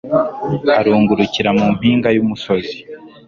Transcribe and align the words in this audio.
urungurukira 0.79 1.49
mu 1.57 1.65
mpinga 1.75 2.09
y'umusozi 2.15 2.77